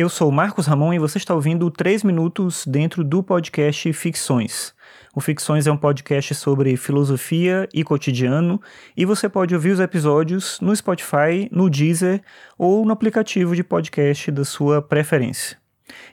Eu 0.00 0.08
sou 0.08 0.32
Marcos 0.32 0.66
Ramon 0.66 0.94
e 0.94 0.98
você 0.98 1.18
está 1.18 1.34
ouvindo 1.34 1.70
3 1.70 2.04
minutos 2.04 2.64
dentro 2.66 3.04
do 3.04 3.22
podcast 3.22 3.92
Ficções. 3.92 4.72
O 5.14 5.20
Ficções 5.20 5.66
é 5.66 5.70
um 5.70 5.76
podcast 5.76 6.34
sobre 6.36 6.74
filosofia 6.78 7.68
e 7.74 7.84
cotidiano 7.84 8.58
e 8.96 9.04
você 9.04 9.28
pode 9.28 9.54
ouvir 9.54 9.72
os 9.72 9.78
episódios 9.78 10.58
no 10.58 10.74
Spotify, 10.74 11.50
no 11.52 11.68
Deezer 11.68 12.22
ou 12.56 12.86
no 12.86 12.92
aplicativo 12.92 13.54
de 13.54 13.62
podcast 13.62 14.30
da 14.30 14.42
sua 14.42 14.80
preferência. 14.80 15.58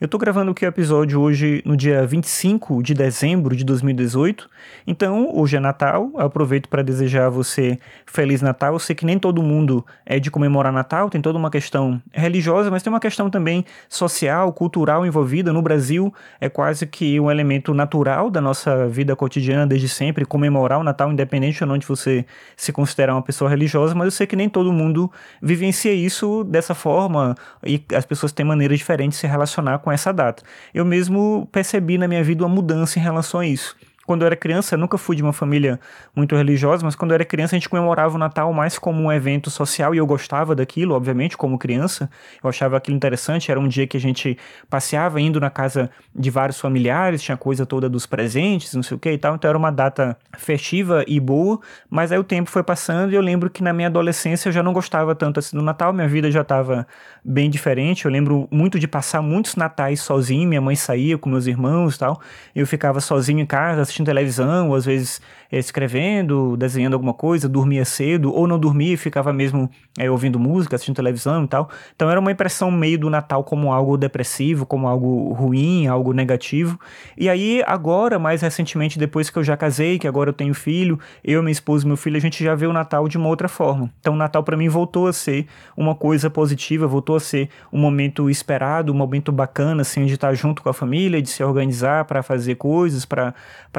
Eu 0.00 0.08
tô 0.08 0.18
gravando 0.18 0.50
aqui 0.50 0.64
o 0.64 0.68
episódio 0.68 1.20
hoje 1.20 1.62
no 1.64 1.76
dia 1.76 2.06
25 2.06 2.82
de 2.82 2.94
dezembro 2.94 3.56
de 3.56 3.64
2018. 3.64 4.48
Então, 4.86 5.30
hoje 5.34 5.56
é 5.56 5.60
Natal. 5.60 6.10
Aproveito 6.16 6.68
para 6.68 6.82
desejar 6.82 7.26
a 7.26 7.30
você 7.30 7.78
Feliz 8.06 8.42
Natal. 8.42 8.74
Eu 8.74 8.78
sei 8.78 8.94
que 8.94 9.06
nem 9.06 9.18
todo 9.18 9.42
mundo 9.42 9.84
é 10.04 10.18
de 10.18 10.30
comemorar 10.30 10.72
Natal, 10.72 11.08
tem 11.08 11.20
toda 11.20 11.38
uma 11.38 11.50
questão 11.50 12.00
religiosa, 12.12 12.70
mas 12.70 12.82
tem 12.82 12.92
uma 12.92 13.00
questão 13.00 13.30
também 13.30 13.64
social, 13.88 14.52
cultural 14.52 15.06
envolvida. 15.06 15.52
No 15.52 15.62
Brasil, 15.62 16.12
é 16.40 16.48
quase 16.48 16.86
que 16.86 17.18
um 17.18 17.30
elemento 17.30 17.72
natural 17.72 18.30
da 18.30 18.40
nossa 18.40 18.86
vida 18.88 19.16
cotidiana 19.16 19.66
desde 19.66 19.88
sempre 19.88 20.24
comemorar 20.24 20.78
o 20.78 20.84
Natal, 20.84 21.10
independente 21.10 21.62
ou 21.62 21.68
não 21.68 21.78
de 21.78 21.86
você 21.86 22.24
se 22.56 22.72
considerar 22.72 23.14
uma 23.14 23.22
pessoa 23.22 23.48
religiosa, 23.48 23.94
mas 23.94 24.06
eu 24.06 24.10
sei 24.10 24.26
que 24.26 24.36
nem 24.36 24.48
todo 24.48 24.72
mundo 24.72 25.10
vivencia 25.40 25.92
isso 25.92 26.44
dessa 26.44 26.74
forma 26.74 27.34
e 27.64 27.82
as 27.94 28.04
pessoas 28.04 28.32
têm 28.32 28.44
maneiras 28.44 28.78
diferentes 28.78 29.18
de 29.18 29.20
se 29.22 29.26
relacionar 29.26 29.63
com 29.78 29.90
essa 29.90 30.12
data. 30.12 30.42
Eu 30.72 30.84
mesmo 30.84 31.48
percebi 31.50 31.98
na 31.98 32.06
minha 32.06 32.22
vida 32.22 32.44
uma 32.44 32.54
mudança 32.54 32.98
em 32.98 33.02
relação 33.02 33.40
a 33.40 33.46
isso. 33.46 33.76
Quando 34.06 34.22
eu 34.22 34.26
era 34.26 34.36
criança, 34.36 34.74
eu 34.74 34.78
nunca 34.78 34.98
fui 34.98 35.16
de 35.16 35.22
uma 35.22 35.32
família 35.32 35.80
muito 36.14 36.36
religiosa, 36.36 36.84
mas 36.84 36.94
quando 36.94 37.12
eu 37.12 37.14
era 37.16 37.24
criança 37.24 37.54
a 37.54 37.58
gente 37.58 37.68
comemorava 37.68 38.14
o 38.14 38.18
Natal 38.18 38.52
mais 38.52 38.78
como 38.78 39.02
um 39.02 39.12
evento 39.12 39.50
social 39.50 39.94
e 39.94 39.98
eu 39.98 40.06
gostava 40.06 40.54
daquilo, 40.54 40.94
obviamente, 40.94 41.36
como 41.36 41.58
criança. 41.58 42.10
Eu 42.42 42.48
achava 42.50 42.76
aquilo 42.76 42.96
interessante, 42.96 43.50
era 43.50 43.58
um 43.58 43.68
dia 43.68 43.86
que 43.86 43.96
a 43.96 44.00
gente 44.00 44.36
passeava 44.68 45.20
indo 45.20 45.40
na 45.40 45.50
casa 45.50 45.90
de 46.14 46.30
vários 46.30 46.60
familiares, 46.60 47.22
tinha 47.22 47.36
coisa 47.36 47.64
toda 47.64 47.88
dos 47.88 48.06
presentes, 48.06 48.74
não 48.74 48.82
sei 48.82 48.96
o 48.96 49.00
que 49.00 49.10
e 49.10 49.18
tal, 49.18 49.34
então 49.34 49.48
era 49.48 49.56
uma 49.56 49.70
data 49.70 50.16
festiva 50.36 51.04
e 51.06 51.18
boa, 51.18 51.58
mas 51.88 52.12
aí 52.12 52.18
o 52.18 52.24
tempo 52.24 52.50
foi 52.50 52.62
passando 52.62 53.12
e 53.12 53.14
eu 53.14 53.22
lembro 53.22 53.48
que 53.48 53.62
na 53.62 53.72
minha 53.72 53.88
adolescência 53.88 54.48
eu 54.48 54.52
já 54.52 54.62
não 54.62 54.72
gostava 54.72 55.14
tanto 55.14 55.40
assim 55.40 55.56
do 55.56 55.62
Natal, 55.62 55.92
minha 55.92 56.08
vida 56.08 56.30
já 56.30 56.42
estava 56.42 56.86
bem 57.24 57.48
diferente. 57.48 58.04
Eu 58.04 58.10
lembro 58.10 58.48
muito 58.50 58.78
de 58.78 58.86
passar 58.86 59.22
muitos 59.22 59.56
natais 59.56 60.00
sozinho, 60.00 60.48
minha 60.48 60.60
mãe 60.60 60.76
saía 60.76 61.16
com 61.16 61.30
meus 61.30 61.46
irmãos 61.46 61.96
e 61.96 61.98
tal, 61.98 62.20
eu 62.54 62.66
ficava 62.66 63.00
sozinho 63.00 63.40
em 63.40 63.46
casa 63.46 63.93
assistindo 63.94 64.06
televisão, 64.06 64.70
ou 64.70 64.74
às 64.74 64.84
vezes 64.84 65.20
é, 65.50 65.58
escrevendo, 65.58 66.56
desenhando 66.56 66.94
alguma 66.94 67.14
coisa, 67.14 67.48
dormia 67.48 67.84
cedo, 67.84 68.32
ou 68.34 68.46
não 68.46 68.58
dormia 68.58 68.94
e 68.94 68.96
ficava 68.96 69.32
mesmo 69.32 69.70
é, 69.96 70.10
ouvindo 70.10 70.38
música, 70.38 70.74
assistindo 70.74 70.96
televisão 70.96 71.44
e 71.44 71.48
tal. 71.48 71.70
Então 71.94 72.10
era 72.10 72.18
uma 72.18 72.32
impressão 72.32 72.70
meio 72.70 72.98
do 72.98 73.08
Natal 73.08 73.44
como 73.44 73.72
algo 73.72 73.96
depressivo, 73.96 74.66
como 74.66 74.88
algo 74.88 75.32
ruim, 75.32 75.86
algo 75.86 76.12
negativo. 76.12 76.78
E 77.16 77.28
aí, 77.28 77.62
agora, 77.66 78.18
mais 78.18 78.42
recentemente, 78.42 78.98
depois 78.98 79.30
que 79.30 79.38
eu 79.38 79.44
já 79.44 79.56
casei, 79.56 79.98
que 79.98 80.08
agora 80.08 80.30
eu 80.30 80.34
tenho 80.34 80.54
filho, 80.54 80.98
eu, 81.22 81.42
minha 81.42 81.52
esposa 81.52 81.84
e 81.84 81.86
meu 81.86 81.96
filho, 81.96 82.16
a 82.16 82.20
gente 82.20 82.42
já 82.42 82.54
vê 82.54 82.66
o 82.66 82.72
Natal 82.72 83.06
de 83.08 83.16
uma 83.16 83.28
outra 83.28 83.48
forma. 83.48 83.90
Então 84.00 84.14
o 84.14 84.16
Natal 84.16 84.42
para 84.42 84.56
mim 84.56 84.68
voltou 84.68 85.06
a 85.06 85.12
ser 85.12 85.46
uma 85.76 85.94
coisa 85.94 86.28
positiva, 86.28 86.86
voltou 86.86 87.16
a 87.16 87.20
ser 87.20 87.48
um 87.72 87.78
momento 87.78 88.28
esperado, 88.28 88.92
um 88.92 88.96
momento 88.96 89.30
bacana, 89.30 89.82
assim, 89.82 90.04
de 90.06 90.14
estar 90.14 90.34
junto 90.34 90.62
com 90.62 90.68
a 90.68 90.74
família, 90.74 91.22
de 91.22 91.28
se 91.28 91.44
organizar 91.44 92.04
para 92.06 92.22
fazer 92.22 92.56
coisas, 92.56 93.04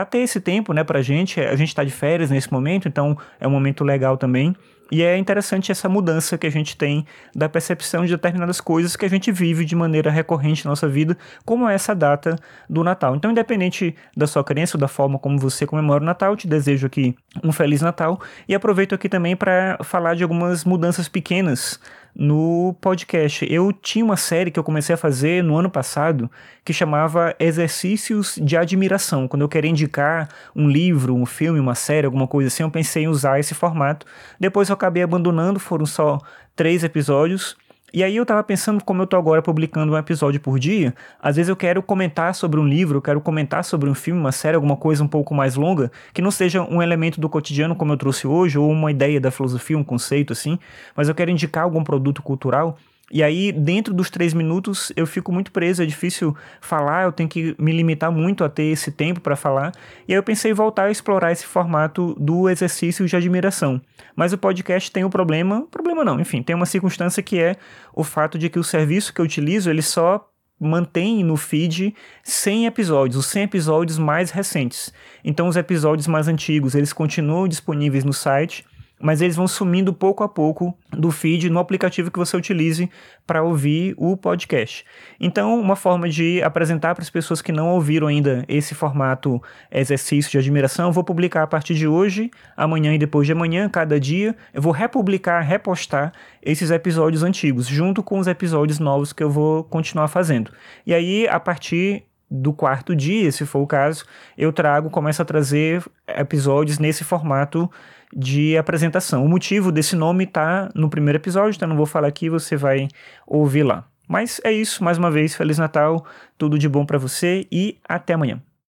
para 0.00 0.04
ter 0.06 0.18
esse 0.18 0.40
tempo, 0.40 0.72
né, 0.72 0.82
pra 0.82 1.02
gente. 1.02 1.40
A 1.40 1.56
gente 1.56 1.68
está 1.68 1.84
de 1.84 1.90
férias 1.90 2.30
nesse 2.30 2.50
momento, 2.50 2.88
então 2.88 3.16
é 3.38 3.46
um 3.46 3.50
momento 3.50 3.84
legal 3.84 4.16
também. 4.16 4.56
E 4.90 5.02
é 5.02 5.16
interessante 5.16 5.70
essa 5.70 5.88
mudança 5.88 6.36
que 6.36 6.46
a 6.46 6.50
gente 6.50 6.76
tem 6.76 7.06
da 7.32 7.48
percepção 7.48 8.04
de 8.04 8.10
determinadas 8.10 8.60
coisas 8.60 8.96
que 8.96 9.04
a 9.04 9.08
gente 9.08 9.30
vive 9.30 9.64
de 9.64 9.76
maneira 9.76 10.10
recorrente 10.10 10.64
na 10.64 10.70
nossa 10.70 10.88
vida, 10.88 11.16
como 11.44 11.68
é 11.68 11.74
essa 11.74 11.94
data 11.94 12.36
do 12.68 12.82
Natal. 12.82 13.14
Então, 13.14 13.30
independente 13.30 13.94
da 14.16 14.26
sua 14.26 14.42
crença 14.42 14.76
ou 14.76 14.80
da 14.80 14.88
forma 14.88 15.16
como 15.16 15.38
você 15.38 15.64
comemora 15.64 16.02
o 16.02 16.06
Natal, 16.06 16.34
te 16.34 16.48
desejo 16.48 16.86
aqui 16.86 17.14
um 17.44 17.52
Feliz 17.52 17.80
Natal 17.82 18.20
e 18.48 18.54
aproveito 18.54 18.94
aqui 18.94 19.08
também 19.08 19.36
para 19.36 19.78
falar 19.84 20.16
de 20.16 20.24
algumas 20.24 20.64
mudanças 20.64 21.08
pequenas 21.08 21.78
no 22.14 22.74
podcast. 22.80 23.46
Eu 23.50 23.72
tinha 23.72 24.04
uma 24.04 24.16
série 24.16 24.50
que 24.50 24.58
eu 24.58 24.64
comecei 24.64 24.94
a 24.94 24.98
fazer 24.98 25.42
no 25.42 25.56
ano 25.56 25.70
passado 25.70 26.30
que 26.64 26.72
chamava 26.72 27.34
Exercícios 27.38 28.38
de 28.42 28.56
Admiração. 28.56 29.26
Quando 29.26 29.42
eu 29.42 29.48
queria 29.48 29.70
indicar 29.70 30.28
um 30.54 30.68
livro, 30.68 31.14
um 31.14 31.26
filme, 31.26 31.58
uma 31.58 31.74
série, 31.74 32.06
alguma 32.06 32.26
coisa 32.26 32.48
assim, 32.48 32.62
eu 32.62 32.70
pensei 32.70 33.04
em 33.04 33.08
usar 33.08 33.38
esse 33.38 33.54
formato. 33.54 34.06
Depois 34.38 34.68
eu 34.68 34.74
acabei 34.74 35.02
abandonando, 35.02 35.58
foram 35.58 35.86
só 35.86 36.18
três 36.54 36.84
episódios. 36.84 37.56
E 37.92 38.04
aí 38.04 38.14
eu 38.14 38.24
tava 38.24 38.42
pensando, 38.44 38.84
como 38.84 39.02
eu 39.02 39.06
tô 39.06 39.16
agora 39.16 39.42
publicando 39.42 39.92
um 39.92 39.96
episódio 39.96 40.40
por 40.40 40.60
dia, 40.60 40.94
às 41.20 41.34
vezes 41.34 41.48
eu 41.48 41.56
quero 41.56 41.82
comentar 41.82 42.34
sobre 42.36 42.60
um 42.60 42.66
livro, 42.66 42.98
eu 42.98 43.02
quero 43.02 43.20
comentar 43.20 43.64
sobre 43.64 43.90
um 43.90 43.94
filme, 43.94 44.20
uma 44.20 44.30
série, 44.30 44.54
alguma 44.54 44.76
coisa 44.76 45.02
um 45.02 45.08
pouco 45.08 45.34
mais 45.34 45.56
longa, 45.56 45.90
que 46.14 46.22
não 46.22 46.30
seja 46.30 46.62
um 46.62 46.80
elemento 46.80 47.20
do 47.20 47.28
cotidiano 47.28 47.74
como 47.74 47.92
eu 47.92 47.96
trouxe 47.96 48.28
hoje, 48.28 48.56
ou 48.56 48.70
uma 48.70 48.92
ideia 48.92 49.20
da 49.20 49.32
filosofia, 49.32 49.76
um 49.76 49.82
conceito 49.82 50.32
assim, 50.32 50.56
mas 50.94 51.08
eu 51.08 51.14
quero 51.16 51.32
indicar 51.32 51.64
algum 51.64 51.82
produto 51.82 52.22
cultural 52.22 52.78
e 53.10 53.24
aí, 53.24 53.50
dentro 53.50 53.92
dos 53.92 54.08
três 54.08 54.32
minutos, 54.32 54.92
eu 54.94 55.04
fico 55.04 55.32
muito 55.32 55.50
preso, 55.50 55.82
é 55.82 55.86
difícil 55.86 56.36
falar, 56.60 57.04
eu 57.04 57.12
tenho 57.12 57.28
que 57.28 57.56
me 57.58 57.72
limitar 57.72 58.12
muito 58.12 58.44
a 58.44 58.48
ter 58.48 58.64
esse 58.64 58.92
tempo 58.92 59.20
para 59.20 59.34
falar. 59.34 59.72
E 60.06 60.12
aí 60.12 60.18
eu 60.18 60.22
pensei 60.22 60.52
em 60.52 60.54
voltar 60.54 60.84
a 60.84 60.90
explorar 60.92 61.32
esse 61.32 61.44
formato 61.44 62.14
do 62.20 62.48
exercício 62.48 63.04
de 63.06 63.16
admiração. 63.16 63.80
Mas 64.14 64.32
o 64.32 64.38
podcast 64.38 64.92
tem 64.92 65.04
um 65.04 65.10
problema, 65.10 65.66
problema 65.72 66.04
não, 66.04 66.20
enfim, 66.20 66.40
tem 66.40 66.54
uma 66.54 66.66
circunstância 66.66 67.20
que 67.20 67.38
é 67.38 67.56
o 67.92 68.04
fato 68.04 68.38
de 68.38 68.48
que 68.48 68.60
o 68.60 68.64
serviço 68.64 69.12
que 69.12 69.20
eu 69.20 69.24
utilizo, 69.24 69.68
ele 69.68 69.82
só 69.82 70.30
mantém 70.60 71.24
no 71.24 71.36
feed 71.36 71.94
100 72.22 72.66
episódios, 72.66 73.16
os 73.16 73.26
100 73.26 73.44
episódios 73.44 73.98
mais 73.98 74.30
recentes. 74.30 74.92
Então 75.24 75.48
os 75.48 75.56
episódios 75.56 76.06
mais 76.06 76.28
antigos, 76.28 76.74
eles 76.74 76.92
continuam 76.92 77.48
disponíveis 77.48 78.04
no 78.04 78.12
site, 78.12 78.64
mas 79.00 79.22
eles 79.22 79.34
vão 79.34 79.48
sumindo 79.48 79.92
pouco 79.94 80.22
a 80.22 80.28
pouco 80.28 80.76
do 80.90 81.10
feed 81.10 81.48
no 81.48 81.58
aplicativo 81.58 82.10
que 82.10 82.18
você 82.18 82.36
utilize 82.36 82.90
para 83.26 83.42
ouvir 83.42 83.94
o 83.96 84.16
podcast. 84.16 84.84
Então, 85.18 85.58
uma 85.58 85.74
forma 85.74 86.08
de 86.08 86.42
apresentar 86.42 86.94
para 86.94 87.02
as 87.02 87.08
pessoas 87.10 87.40
que 87.40 87.50
não 87.50 87.70
ouviram 87.70 88.08
ainda 88.08 88.44
esse 88.46 88.74
formato 88.74 89.42
exercício 89.70 90.30
de 90.30 90.38
admiração, 90.38 90.88
eu 90.88 90.92
vou 90.92 91.02
publicar 91.02 91.42
a 91.42 91.46
partir 91.46 91.74
de 91.74 91.86
hoje, 91.86 92.30
amanhã 92.56 92.94
e 92.94 92.98
depois 92.98 93.26
de 93.26 93.32
amanhã, 93.32 93.68
cada 93.68 93.98
dia, 93.98 94.36
eu 94.52 94.60
vou 94.60 94.72
republicar, 94.72 95.42
repostar 95.42 96.12
esses 96.42 96.70
episódios 96.70 97.22
antigos, 97.22 97.66
junto 97.66 98.02
com 98.02 98.18
os 98.18 98.26
episódios 98.26 98.78
novos 98.78 99.12
que 99.12 99.22
eu 99.22 99.30
vou 99.30 99.64
continuar 99.64 100.08
fazendo. 100.08 100.50
E 100.86 100.92
aí, 100.92 101.26
a 101.28 101.40
partir 101.40 102.04
do 102.30 102.52
quarto 102.52 102.94
dia, 102.94 103.32
se 103.32 103.44
for 103.44 103.60
o 103.60 103.66
caso, 103.66 104.04
eu 104.38 104.52
trago, 104.52 104.88
começo 104.88 105.20
a 105.20 105.24
trazer 105.24 105.84
episódios 106.06 106.78
nesse 106.78 107.02
formato 107.02 107.68
de 108.14 108.56
apresentação. 108.56 109.24
O 109.24 109.28
motivo 109.28 109.72
desse 109.72 109.96
nome 109.96 110.24
está 110.24 110.68
no 110.74 110.88
primeiro 110.88 111.18
episódio, 111.18 111.56
então 111.56 111.68
não 111.68 111.76
vou 111.76 111.86
falar 111.86 112.08
aqui, 112.08 112.28
você 112.28 112.56
vai 112.56 112.88
ouvir 113.26 113.64
lá. 113.64 113.84
Mas 114.06 114.40
é 114.44 114.52
isso, 114.52 114.82
mais 114.82 114.98
uma 114.98 115.10
vez, 115.10 115.34
Feliz 115.34 115.58
Natal, 115.58 116.04
tudo 116.36 116.58
de 116.58 116.68
bom 116.68 116.84
para 116.84 116.98
você 116.98 117.46
e 117.50 117.78
até 117.88 118.14
amanhã. 118.14 118.40